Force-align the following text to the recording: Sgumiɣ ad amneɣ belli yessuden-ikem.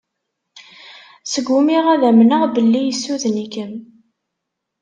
Sgumiɣ 1.31 1.85
ad 1.93 2.03
amneɣ 2.09 2.41
belli 2.55 2.81
yessuden-ikem. 2.83 3.73